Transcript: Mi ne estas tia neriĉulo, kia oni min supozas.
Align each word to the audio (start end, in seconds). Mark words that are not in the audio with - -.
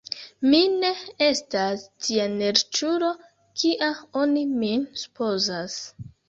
Mi 0.51 0.59
ne 0.83 0.87
estas 1.25 1.83
tia 2.05 2.25
neriĉulo, 2.31 3.11
kia 3.61 3.91
oni 4.23 4.47
min 4.63 4.89
supozas. 5.05 5.79